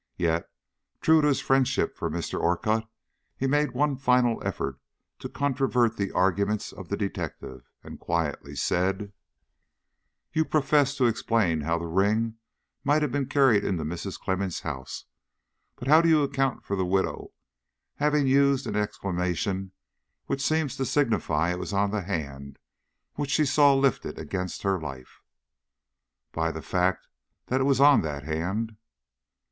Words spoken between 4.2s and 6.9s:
effort to controvert the arguments of